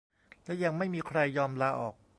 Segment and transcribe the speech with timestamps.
[0.45, 1.95] และยังไม่มีใครยอมลาออก